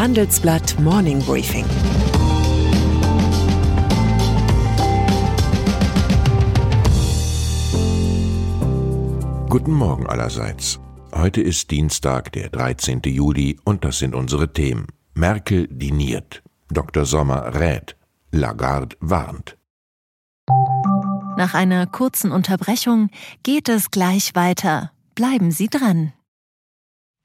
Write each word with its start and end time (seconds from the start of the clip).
Handelsblatt 0.00 0.80
Morning 0.80 1.22
Briefing. 1.22 1.66
Guten 9.50 9.72
Morgen 9.74 10.06
allerseits. 10.06 10.80
Heute 11.14 11.42
ist 11.42 11.70
Dienstag, 11.70 12.32
der 12.32 12.48
13. 12.48 13.02
Juli, 13.04 13.58
und 13.64 13.84
das 13.84 13.98
sind 13.98 14.14
unsere 14.14 14.54
Themen. 14.54 14.86
Merkel 15.12 15.68
diniert. 15.70 16.42
Dr. 16.70 17.04
Sommer 17.04 17.54
rät. 17.60 17.94
Lagarde 18.32 18.96
warnt. 19.00 19.58
Nach 21.36 21.52
einer 21.52 21.86
kurzen 21.86 22.32
Unterbrechung 22.32 23.10
geht 23.42 23.68
es 23.68 23.90
gleich 23.90 24.34
weiter. 24.34 24.92
Bleiben 25.14 25.50
Sie 25.50 25.68
dran. 25.68 26.14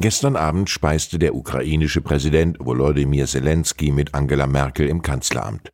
Gestern 0.00 0.36
Abend 0.36 0.70
speiste 0.70 1.18
der 1.18 1.34
ukrainische 1.34 2.00
Präsident 2.00 2.56
Volodymyr 2.60 3.26
Zelensky 3.26 3.90
mit 3.90 4.14
Angela 4.14 4.46
Merkel 4.46 4.86
im 4.86 5.02
Kanzleramt. 5.02 5.72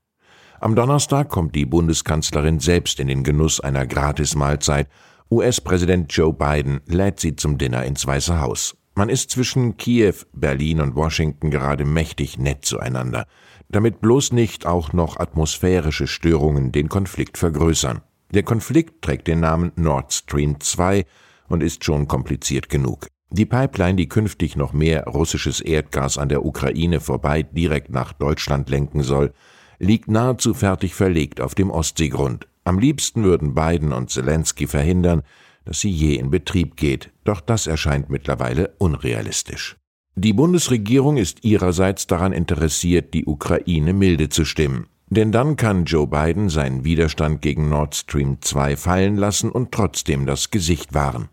Am 0.61 0.75
Donnerstag 0.75 1.29
kommt 1.29 1.55
die 1.55 1.67
Bundeskanzlerin 1.67 2.59
selbst 2.59 2.99
in 3.01 3.09
den 3.09 3.23
Genuss 3.23 3.61
einer 3.61 3.87
Gratismahlzeit. 3.87 4.89
US-Präsident 5.31 6.11
Joe 6.11 6.33
Biden 6.33 6.81
lädt 6.87 7.21
sie 7.21 7.37
zum 7.37 7.59
Dinner 7.59 7.85
ins 7.85 8.07
Weiße 8.07 8.41
Haus. 8.41 8.75
Man 8.95 9.11
ist 9.11 9.31
zwischen 9.31 9.77
Kiew, 9.77 10.15
Berlin 10.33 10.81
und 10.81 10.97
Washington 10.97 11.51
gerade 11.51 11.85
mächtig 11.85 12.39
nett 12.39 12.65
zueinander, 12.65 13.27
damit 13.69 14.01
bloß 14.01 14.33
nicht 14.33 14.65
auch 14.65 14.95
noch 14.95 15.19
atmosphärische 15.19 16.07
Störungen 16.07 16.73
den 16.73 16.89
Konflikt 16.89 17.37
vergrößern. 17.37 18.01
Der 18.31 18.43
Konflikt 18.43 19.03
trägt 19.03 19.27
den 19.27 19.41
Namen 19.41 19.73
Nord 19.77 20.15
Stream 20.15 20.61
2 20.61 21.05
und 21.49 21.63
ist 21.63 21.85
schon 21.85 22.09
kompliziert 22.09 22.71
genug. 22.71 23.09
Die 23.37 23.47
Pipeline, 23.47 23.97
die 23.97 24.09
künftig 24.09 24.55
noch 24.55 24.73
mehr 24.73 25.09
russisches 25.09 25.61
Erdgas 25.61 26.19
an 26.19 26.29
der 26.29 26.45
Ukraine 26.45 27.01
vorbei 27.01 27.43
direkt 27.43 27.91
nach 27.91 28.13
Deutschland 28.13 28.71
lenken 28.71 29.03
soll, 29.03 29.33
liegt 29.81 30.07
nahezu 30.07 30.55
fertig 30.55 30.95
verlegt 30.95 31.41
auf 31.41 31.57
dem 31.57 31.69
Ostseegrund. 31.73 32.47
Am 32.63 32.79
liebsten 32.79 33.25
würden 33.25 33.53
Biden 33.53 33.93
und 33.93 34.09
Zelensky 34.09 34.69
verhindern, 34.69 35.23
dass 35.65 35.81
sie 35.81 35.91
je 35.91 36.15
in 36.15 36.31
Betrieb 36.31 36.77
geht, 36.77 37.11
doch 37.25 37.41
das 37.41 37.67
erscheint 37.67 38.09
mittlerweile 38.09 38.77
unrealistisch. 38.79 39.79
Die 40.15 40.33
Bundesregierung 40.33 41.17
ist 41.17 41.45
ihrerseits 41.45 42.07
daran 42.07 42.33
interessiert, 42.33 43.15
die 43.15 43.27
Ukraine 43.27 43.95
milde 43.95 44.29
zu 44.29 44.45
stimmen. 44.45 44.87
Denn 45.11 45.33
dann 45.33 45.57
kann 45.57 45.87
Joe 45.87 46.07
Biden 46.07 46.51
seinen 46.51 46.85
Widerstand 46.85 47.43
gegen 47.43 47.69
Nord 47.69 47.97
Stream 47.97 48.41
2 48.41 48.77
fallen 48.77 49.17
lassen 49.17 49.51
und 49.51 49.73
trotzdem 49.73 50.25
das 50.25 50.53
Gesicht 50.53 50.95
wahren. 50.95 51.31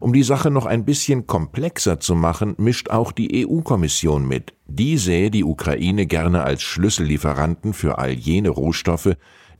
Um 0.00 0.14
die 0.14 0.22
Sache 0.22 0.50
noch 0.50 0.64
ein 0.64 0.86
bisschen 0.86 1.26
komplexer 1.26 2.00
zu 2.00 2.14
machen, 2.14 2.54
mischt 2.56 2.88
auch 2.88 3.12
die 3.12 3.46
EU-Kommission 3.46 4.26
mit. 4.26 4.54
Die 4.66 4.96
sähe 4.96 5.30
die 5.30 5.44
Ukraine 5.44 6.06
gerne 6.06 6.42
als 6.42 6.62
Schlüssellieferanten 6.62 7.74
für 7.74 7.98
all 7.98 8.12
jene 8.12 8.48
Rohstoffe, 8.48 9.14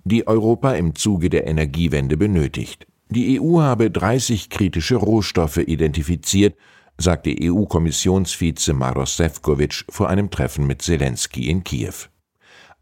die 0.05 0.27
Europa 0.27 0.73
im 0.73 0.95
Zuge 0.95 1.29
der 1.29 1.47
Energiewende 1.47 2.17
benötigt. 2.17 2.87
Die 3.11 3.39
EU 3.39 3.61
habe 3.61 3.91
30 3.91 4.49
kritische 4.49 4.97
Rohstoffe 4.97 5.59
identifiziert, 5.59 6.57
sagte 6.97 7.35
EU-Kommissionsvize 7.39 8.73
Maros 8.73 9.19
Sefcovic 9.19 9.85
vor 9.91 10.09
einem 10.09 10.31
Treffen 10.31 10.67
mit 10.67 10.81
Zelensky 10.81 11.51
in 11.51 11.65
Kiew. 11.65 12.09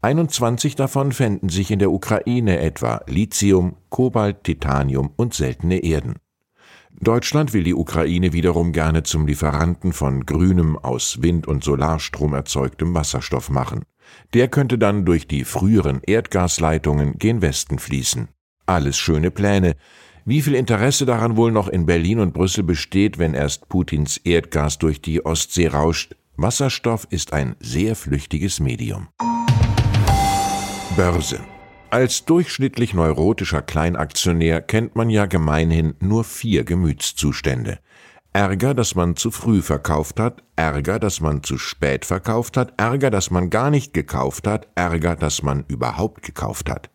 21 0.01 0.75
davon 0.75 1.11
fänden 1.11 1.49
sich 1.49 1.71
in 1.71 1.79
der 1.79 1.91
Ukraine 1.91 2.59
etwa 2.59 3.01
Lithium, 3.07 3.75
Kobalt, 3.89 4.45
Titanium 4.45 5.11
und 5.17 5.33
seltene 5.33 5.79
Erden. 5.79 6.15
Deutschland 7.01 7.53
will 7.53 7.63
die 7.63 7.73
Ukraine 7.73 8.33
wiederum 8.33 8.73
gerne 8.73 9.03
zum 9.03 9.25
Lieferanten 9.25 9.93
von 9.93 10.25
grünem, 10.25 10.77
aus 10.77 11.21
Wind- 11.21 11.47
und 11.47 11.63
Solarstrom 11.63 12.33
erzeugtem 12.33 12.93
Wasserstoff 12.93 13.49
machen. 13.49 13.83
Der 14.33 14.49
könnte 14.49 14.77
dann 14.77 15.05
durch 15.05 15.25
die 15.25 15.45
früheren 15.45 16.01
Erdgasleitungen 16.05 17.17
gen 17.17 17.41
Westen 17.41 17.79
fließen. 17.79 18.27
Alles 18.65 18.97
schöne 18.97 19.31
Pläne. 19.31 19.75
Wie 20.25 20.41
viel 20.41 20.55
Interesse 20.55 21.05
daran 21.05 21.37
wohl 21.37 21.53
noch 21.53 21.69
in 21.69 21.85
Berlin 21.85 22.19
und 22.19 22.33
Brüssel 22.33 22.63
besteht, 22.63 23.17
wenn 23.17 23.33
erst 23.33 23.69
Putins 23.69 24.17
Erdgas 24.17 24.77
durch 24.77 25.01
die 25.01 25.25
Ostsee 25.25 25.67
rauscht? 25.67 26.15
Wasserstoff 26.35 27.07
ist 27.09 27.31
ein 27.31 27.55
sehr 27.61 27.95
flüchtiges 27.95 28.59
Medium. 28.59 29.07
Börse 30.97 31.39
als 31.91 32.25
durchschnittlich 32.25 32.93
neurotischer 32.93 33.61
Kleinaktionär 33.61 34.61
kennt 34.61 34.95
man 34.95 35.09
ja 35.09 35.25
gemeinhin 35.25 35.95
nur 35.99 36.23
vier 36.23 36.63
Gemütszustände. 36.63 37.79
Ärger, 38.31 38.73
dass 38.73 38.93
man 38.93 39.15
zu 39.15 39.31
früh 39.31 39.61
verkauft 39.61 40.19
hat, 40.19 40.43
Ärger, 40.55 40.99
dass 40.99 41.19
man 41.19 41.41
zu 41.41 41.57
spät 41.57 42.05
verkauft 42.05 42.57
hat, 42.57 42.73
Ärger, 42.77 43.09
dass 43.09 43.31
man 43.31 43.49
gar 43.49 43.71
nicht 43.71 43.93
gekauft 43.93 44.45
hat, 44.45 44.67
Ärger, 44.75 45.15
dass 45.15 45.41
man 45.41 45.65
überhaupt 45.67 46.21
gekauft 46.21 46.69
hat. 46.69 46.91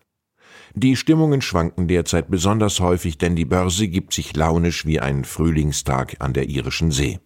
Die 0.75 0.97
Stimmungen 0.97 1.41
schwanken 1.41 1.89
derzeit 1.89 2.31
besonders 2.31 2.81
häufig, 2.81 3.19
denn 3.19 3.37
die 3.37 3.45
Börse 3.45 3.89
gibt 3.89 4.13
sich 4.13 4.35
launisch 4.35 4.87
wie 4.87 5.01
ein 5.01 5.25
Frühlingstag 5.25 6.17
an 6.21 6.33
der 6.33 6.49
irischen 6.49 6.91
See. 6.91 7.19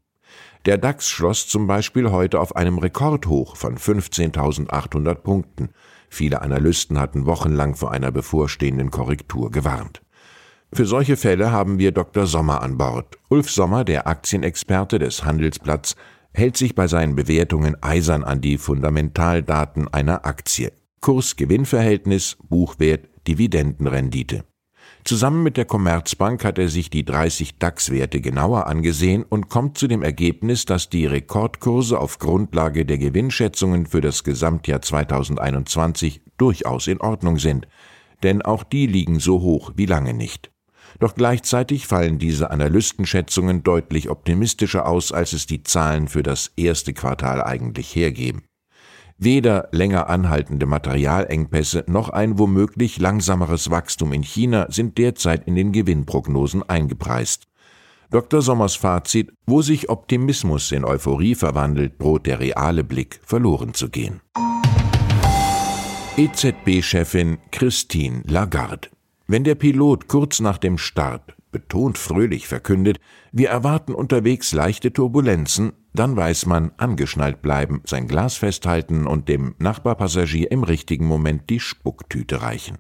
Der 0.67 0.77
DAX 0.77 1.09
schloss 1.09 1.47
zum 1.47 1.67
Beispiel 1.67 2.11
heute 2.11 2.41
auf 2.41 2.57
einem 2.57 2.79
Rekordhoch 2.79 3.57
von 3.57 3.79
15.800 3.79 5.15
Punkten. 5.17 5.71
Viele 6.09 6.43
Analysten 6.43 6.99
hatten 6.99 7.27
wochenlang 7.27 7.75
vor 7.75 7.93
einer 7.93 8.11
bevorstehenden 8.11 8.91
Korrektur 8.91 9.51
gewarnt. 9.51 10.03
Für 10.73 10.85
solche 10.85 11.17
Fälle 11.17 11.51
haben 11.51 11.79
wir 11.79 11.93
Dr. 11.93 12.27
Sommer 12.27 12.63
an 12.63 12.77
Bord. 12.77 13.19
Ulf 13.31 13.51
Sommer, 13.51 13.85
der 13.85 14.07
Aktienexperte 14.07 14.99
des 14.99 15.25
Handelsblatts, 15.25 15.97
hält 16.33 16.57
sich 16.57 16.75
bei 16.75 16.87
seinen 16.87 17.17
Bewertungen 17.17 17.83
eisern 17.83 18.23
an 18.23 18.41
die 18.41 18.59
Fundamentaldaten 18.59 19.89
einer 19.89 20.27
Aktie. 20.27 20.73
Kurs-Gewinn-Verhältnis, 21.01 22.37
Buchwert, 22.49 23.09
Dividendenrendite. 23.27 24.45
Zusammen 25.05 25.43
mit 25.43 25.57
der 25.57 25.65
Commerzbank 25.65 26.45
hat 26.45 26.59
er 26.59 26.69
sich 26.69 26.91
die 26.91 27.05
30 27.05 27.59
DAX-Werte 27.59 28.21
genauer 28.21 28.67
angesehen 28.67 29.25
und 29.27 29.49
kommt 29.49 29.79
zu 29.79 29.87
dem 29.87 30.03
Ergebnis, 30.03 30.65
dass 30.65 30.91
die 30.91 31.07
Rekordkurse 31.07 31.99
auf 31.99 32.19
Grundlage 32.19 32.85
der 32.85 32.99
Gewinnschätzungen 32.99 33.87
für 33.87 34.01
das 34.01 34.25
Gesamtjahr 34.25 34.83
2021 34.83 36.21
durchaus 36.37 36.89
in 36.89 37.01
Ordnung 37.01 37.39
sind, 37.39 37.67
denn 38.23 38.43
auch 38.43 38.65
die 38.65 38.87
liegen 38.87 39.21
so 39.21 39.41
hoch 39.41 39.73
wie 39.77 39.87
lange 39.87 40.13
nicht. 40.13 40.51
Doch 40.99 41.15
gleichzeitig 41.15 41.87
fallen 41.87 42.19
diese 42.19 42.51
Analystenschätzungen 42.51 43.63
deutlich 43.63 44.11
optimistischer 44.11 44.87
aus, 44.87 45.13
als 45.13 45.33
es 45.33 45.47
die 45.47 45.63
Zahlen 45.63 46.09
für 46.09 46.23
das 46.23 46.53
erste 46.57 46.93
Quartal 46.93 47.43
eigentlich 47.43 47.95
hergeben. 47.95 48.48
Weder 49.21 49.69
länger 49.73 50.09
anhaltende 50.09 50.65
Materialengpässe 50.67 51.85
noch 51.89 52.09
ein 52.09 52.39
womöglich 52.39 53.01
langsameres 53.01 53.69
Wachstum 53.69 54.13
in 54.13 54.23
China 54.23 54.67
sind 54.71 54.97
derzeit 54.97 55.49
in 55.49 55.57
den 55.57 55.73
Gewinnprognosen 55.73 56.63
eingepreist. 56.63 57.49
Dr. 58.11 58.43
Sommers 58.43 58.77
Fazit, 58.77 59.33
wo 59.45 59.61
sich 59.61 59.91
Optimismus 59.91 60.71
in 60.71 60.85
Euphorie 60.85 61.35
verwandelt, 61.35 62.01
droht 62.01 62.27
der 62.27 62.39
reale 62.39 62.85
Blick 62.85 63.21
verloren 63.25 63.75
zu 63.75 63.91
gehen. 63.91 64.21
EZB-Chefin 66.17 67.39
Christine 67.51 68.23
Lagarde. 68.25 68.89
Wenn 69.27 69.43
der 69.43 69.57
Pilot 69.57 70.07
kurz 70.07 70.39
nach 70.39 70.59
dem 70.59 70.79
Start 70.79 71.35
betont 71.51 71.99
fröhlich 71.99 72.47
verkündet, 72.47 73.01
wir 73.33 73.49
erwarten 73.49 73.95
unterwegs 73.95 74.53
leichte 74.53 74.93
Turbulenzen, 74.93 75.73
dann 75.99 76.17
weiß 76.17 76.47
man, 76.47 76.73
angeschnallt 76.77 77.43
bleiben, 77.43 77.83
sein 77.85 78.07
Glas 78.07 78.37
festhalten 78.37 79.07
und 79.07 79.29
dem 79.29 79.55
Nachbarpassagier 79.59 80.51
im 80.51 80.63
richtigen 80.63 81.07
Moment 81.07 81.51
die 81.51 81.61
Spucktüte 81.61 82.43
reichen. 82.43 82.79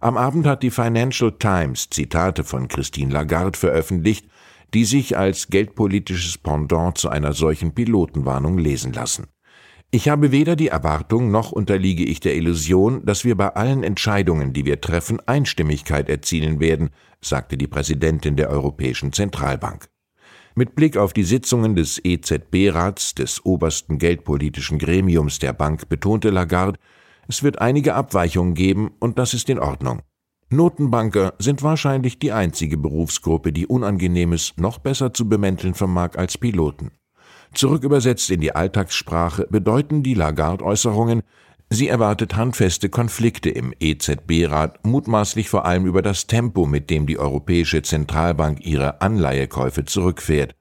Am 0.00 0.16
Abend 0.16 0.46
hat 0.46 0.62
die 0.62 0.70
Financial 0.70 1.32
Times 1.32 1.88
Zitate 1.90 2.44
von 2.44 2.68
Christine 2.68 3.12
Lagarde 3.12 3.58
veröffentlicht, 3.58 4.28
die 4.74 4.84
sich 4.84 5.16
als 5.16 5.48
geldpolitisches 5.48 6.38
Pendant 6.38 6.98
zu 6.98 7.08
einer 7.08 7.32
solchen 7.32 7.74
Pilotenwarnung 7.74 8.58
lesen 8.58 8.92
lassen. 8.92 9.26
Ich 9.90 10.08
habe 10.08 10.32
weder 10.32 10.56
die 10.56 10.68
Erwartung 10.68 11.30
noch 11.30 11.52
unterliege 11.52 12.04
ich 12.04 12.18
der 12.18 12.34
Illusion, 12.34 13.04
dass 13.06 13.24
wir 13.24 13.36
bei 13.36 13.54
allen 13.54 13.84
Entscheidungen, 13.84 14.52
die 14.52 14.64
wir 14.64 14.80
treffen, 14.80 15.20
Einstimmigkeit 15.26 16.08
erzielen 16.08 16.58
werden, 16.58 16.90
sagte 17.20 17.56
die 17.56 17.68
Präsidentin 17.68 18.36
der 18.36 18.50
Europäischen 18.50 19.12
Zentralbank. 19.12 19.88
Mit 20.56 20.76
Blick 20.76 20.96
auf 20.96 21.12
die 21.12 21.24
Sitzungen 21.24 21.74
des 21.74 22.00
EZB-Rats, 22.04 23.16
des 23.16 23.44
obersten 23.44 23.98
geldpolitischen 23.98 24.78
Gremiums 24.78 25.40
der 25.40 25.52
Bank, 25.52 25.88
betonte 25.88 26.30
Lagarde, 26.30 26.78
Es 27.26 27.42
wird 27.42 27.60
einige 27.60 27.94
Abweichungen 27.94 28.54
geben, 28.54 28.92
und 29.00 29.18
das 29.18 29.34
ist 29.34 29.50
in 29.50 29.58
Ordnung. 29.58 30.02
Notenbanker 30.50 31.34
sind 31.40 31.64
wahrscheinlich 31.64 32.20
die 32.20 32.30
einzige 32.30 32.76
Berufsgruppe, 32.76 33.52
die 33.52 33.66
Unangenehmes 33.66 34.54
noch 34.56 34.78
besser 34.78 35.12
zu 35.12 35.28
bemänteln 35.28 35.74
vermag 35.74 36.10
als 36.16 36.38
Piloten. 36.38 36.92
Zurückübersetzt 37.54 38.30
in 38.30 38.40
die 38.40 38.54
Alltagssprache 38.54 39.48
bedeuten 39.50 40.04
die 40.04 40.14
Lagarde-Äußerungen, 40.14 41.22
sie 41.70 41.88
erwartet 41.88 42.36
handfeste 42.36 42.88
Konflikte 42.88 43.50
im 43.50 43.72
EZB-Rat, 43.78 44.84
mutmaßlich 44.84 45.48
vor 45.48 45.64
allem 45.64 45.86
über 45.86 46.02
das 46.02 46.26
Tempo, 46.26 46.66
mit 46.66 46.90
dem 46.90 47.06
die 47.06 47.18
Europäische 47.18 47.82
Zentralbank 47.82 48.64
ihre 48.64 49.00
Anleihekäufe 49.00 49.84
zurückfährt. 49.84 50.54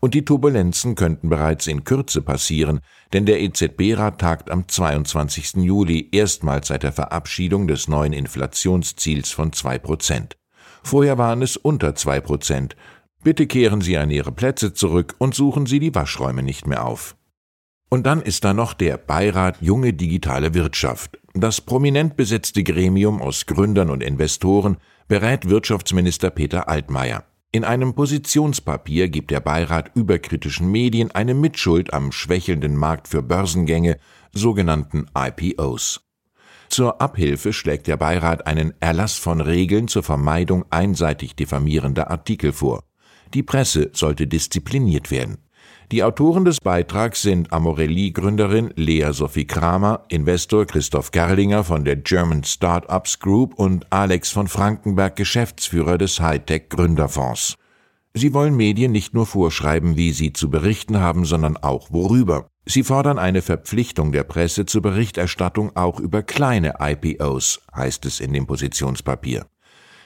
Und 0.00 0.14
die 0.14 0.24
Turbulenzen 0.24 0.94
könnten 0.94 1.28
bereits 1.28 1.66
in 1.66 1.84
Kürze 1.84 2.22
passieren, 2.22 2.80
denn 3.12 3.26
der 3.26 3.40
EZB-Rat 3.40 4.20
tagt 4.20 4.50
am 4.50 4.68
22. 4.68 5.56
Juli 5.56 6.08
erstmals 6.12 6.68
seit 6.68 6.84
der 6.84 6.92
Verabschiedung 6.92 7.66
des 7.66 7.88
neuen 7.88 8.12
Inflationsziels 8.12 9.30
von 9.30 9.52
zwei 9.52 9.78
Prozent. 9.78 10.36
Vorher 10.82 11.18
waren 11.18 11.42
es 11.42 11.56
unter 11.56 11.94
zwei 11.94 12.20
Prozent. 12.20 12.76
Bitte 13.24 13.46
kehren 13.46 13.80
Sie 13.80 13.98
an 13.98 14.10
Ihre 14.10 14.30
Plätze 14.30 14.72
zurück 14.72 15.16
und 15.18 15.34
suchen 15.34 15.66
Sie 15.66 15.80
die 15.80 15.94
Waschräume 15.94 16.42
nicht 16.42 16.66
mehr 16.66 16.86
auf. 16.86 17.16
Und 17.90 18.04
dann 18.04 18.20
ist 18.20 18.44
da 18.44 18.52
noch 18.52 18.74
der 18.74 18.98
Beirat 18.98 19.62
Junge 19.62 19.94
Digitale 19.94 20.52
Wirtschaft. 20.52 21.18
Das 21.32 21.60
prominent 21.60 22.16
besetzte 22.16 22.62
Gremium 22.62 23.22
aus 23.22 23.46
Gründern 23.46 23.88
und 23.88 24.02
Investoren 24.02 24.76
berät 25.08 25.48
Wirtschaftsminister 25.48 26.28
Peter 26.30 26.68
Altmaier. 26.68 27.24
In 27.50 27.64
einem 27.64 27.94
Positionspapier 27.94 29.08
gibt 29.08 29.30
der 29.30 29.40
Beirat 29.40 29.92
überkritischen 29.94 30.70
Medien 30.70 31.12
eine 31.12 31.32
Mitschuld 31.32 31.94
am 31.94 32.12
schwächelnden 32.12 32.76
Markt 32.76 33.08
für 33.08 33.22
Börsengänge, 33.22 33.96
sogenannten 34.34 35.06
IPOs. 35.16 36.02
Zur 36.68 37.00
Abhilfe 37.00 37.54
schlägt 37.54 37.86
der 37.86 37.96
Beirat 37.96 38.46
einen 38.46 38.74
Erlass 38.80 39.16
von 39.16 39.40
Regeln 39.40 39.88
zur 39.88 40.02
Vermeidung 40.02 40.66
einseitig 40.68 41.36
diffamierender 41.36 42.10
Artikel 42.10 42.52
vor. 42.52 42.84
Die 43.32 43.42
Presse 43.42 43.90
sollte 43.94 44.26
diszipliniert 44.26 45.10
werden. 45.10 45.38
Die 45.90 46.04
Autoren 46.04 46.44
des 46.44 46.60
Beitrags 46.60 47.22
sind 47.22 47.50
Amorelli-Gründerin 47.50 48.74
Lea 48.76 49.10
Sophie 49.12 49.46
Kramer, 49.46 50.04
Investor 50.08 50.66
Christoph 50.66 51.12
Gerlinger 51.12 51.64
von 51.64 51.86
der 51.86 51.96
German 51.96 52.44
Startups 52.44 53.20
Group 53.20 53.54
und 53.54 53.90
Alex 53.90 54.30
von 54.30 54.48
Frankenberg, 54.48 55.16
Geschäftsführer 55.16 55.96
des 55.96 56.20
Hightech 56.20 56.68
Gründerfonds. 56.68 57.54
Sie 58.12 58.34
wollen 58.34 58.54
Medien 58.54 58.92
nicht 58.92 59.14
nur 59.14 59.24
vorschreiben, 59.24 59.96
wie 59.96 60.12
sie 60.12 60.34
zu 60.34 60.50
berichten 60.50 61.00
haben, 61.00 61.24
sondern 61.24 61.56
auch 61.56 61.90
worüber. 61.90 62.50
Sie 62.66 62.82
fordern 62.82 63.18
eine 63.18 63.40
Verpflichtung 63.40 64.12
der 64.12 64.24
Presse 64.24 64.66
zur 64.66 64.82
Berichterstattung 64.82 65.74
auch 65.74 66.00
über 66.00 66.22
kleine 66.22 66.74
IPOs, 66.80 67.62
heißt 67.74 68.04
es 68.04 68.20
in 68.20 68.34
dem 68.34 68.46
Positionspapier. 68.46 69.46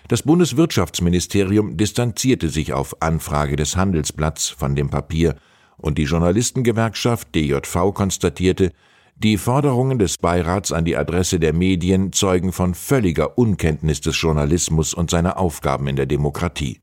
Das 0.06 0.22
Bundeswirtschaftsministerium 0.22 1.76
distanzierte 1.76 2.50
sich 2.50 2.72
auf 2.72 3.02
Anfrage 3.02 3.56
des 3.56 3.76
Handelsblatts 3.76 4.48
von 4.48 4.76
dem 4.76 4.88
Papier 4.88 5.34
und 5.82 5.98
die 5.98 6.04
Journalistengewerkschaft 6.04 7.34
DJV 7.34 7.92
konstatierte, 7.92 8.72
die 9.16 9.36
Forderungen 9.36 9.98
des 9.98 10.18
Beirats 10.18 10.72
an 10.72 10.84
die 10.84 10.96
Adresse 10.96 11.38
der 11.38 11.52
Medien 11.52 12.12
zeugen 12.12 12.52
von 12.52 12.74
völliger 12.74 13.38
Unkenntnis 13.38 14.00
des 14.00 14.20
Journalismus 14.20 14.94
und 14.94 15.10
seiner 15.10 15.38
Aufgaben 15.38 15.86
in 15.86 15.96
der 15.96 16.06
Demokratie. 16.06 16.80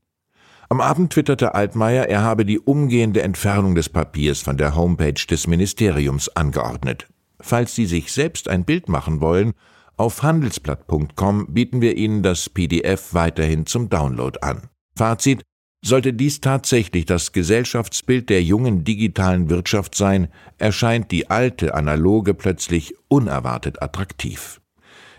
Am 0.68 0.80
Abend 0.80 1.12
twitterte 1.12 1.54
Altmaier, 1.54 2.08
er 2.08 2.22
habe 2.22 2.46
die 2.46 2.60
umgehende 2.60 3.22
Entfernung 3.22 3.74
des 3.74 3.88
Papiers 3.88 4.40
von 4.40 4.56
der 4.56 4.76
Homepage 4.76 5.26
des 5.28 5.48
Ministeriums 5.48 6.28
angeordnet. 6.36 7.08
Falls 7.40 7.74
Sie 7.74 7.86
sich 7.86 8.12
selbst 8.12 8.48
ein 8.48 8.64
Bild 8.64 8.88
machen 8.88 9.20
wollen, 9.20 9.52
auf 9.96 10.22
handelsblatt.com 10.22 11.48
bieten 11.52 11.80
wir 11.80 11.96
Ihnen 11.96 12.22
das 12.22 12.48
PDF 12.48 13.12
weiterhin 13.12 13.66
zum 13.66 13.90
Download 13.90 14.38
an. 14.40 14.70
Fazit 14.96 15.42
sollte 15.82 16.12
dies 16.12 16.40
tatsächlich 16.40 17.06
das 17.06 17.32
Gesellschaftsbild 17.32 18.28
der 18.28 18.42
jungen 18.42 18.84
digitalen 18.84 19.48
Wirtschaft 19.48 19.94
sein, 19.94 20.28
erscheint 20.58 21.10
die 21.10 21.30
alte 21.30 21.74
analoge 21.74 22.34
plötzlich 22.34 22.94
unerwartet 23.08 23.82
attraktiv. 23.82 24.60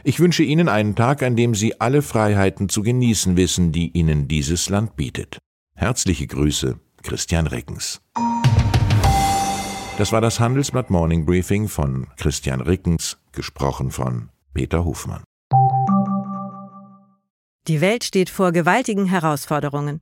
Ich 0.04 0.20
wünsche 0.20 0.44
Ihnen 0.44 0.68
einen 0.68 0.96
Tag, 0.96 1.22
an 1.22 1.36
dem 1.36 1.54
Sie 1.54 1.80
alle 1.80 2.02
Freiheiten 2.02 2.70
zu 2.70 2.82
genießen 2.82 3.38
wissen, 3.38 3.72
die 3.72 3.92
Ihnen 3.92 4.28
dieses 4.28 4.70
Land 4.70 4.96
bietet. 4.96 5.38
Herzliche 5.76 6.28
Grüße, 6.28 6.80
Christian 7.04 7.48
Rickens. 7.48 8.02
Das 9.98 10.12
war 10.12 10.22
das 10.22 10.40
Handelsblatt 10.40 10.90
Morning 10.90 11.26
Briefing 11.26 11.68
von 11.68 12.08
Christian 12.18 12.62
Rickens, 12.62 13.18
gesprochen 13.32 13.92
von 13.92 14.30
Peter 14.54 14.84
Hofmann. 14.84 15.24
Die 17.68 17.80
Welt 17.80 18.04
steht 18.04 18.30
vor 18.30 18.52
gewaltigen 18.52 19.06
Herausforderungen. 19.06 20.02